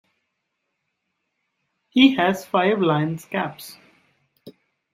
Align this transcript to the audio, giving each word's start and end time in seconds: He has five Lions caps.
He 1.89 2.15
has 2.15 2.43
five 2.43 2.81
Lions 2.81 3.25
caps. 3.25 3.77